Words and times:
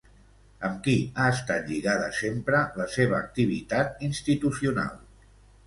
Amb 0.69 0.79
qui 0.87 0.95
ha 1.23 1.27
estat 1.33 1.69
lligada 1.73 2.09
sempre 2.21 2.63
la 2.81 2.89
seva 2.97 3.21
activitat 3.21 4.05
institucional? 4.11 5.01